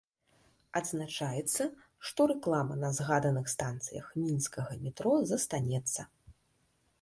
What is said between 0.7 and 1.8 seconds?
Адзначаецца,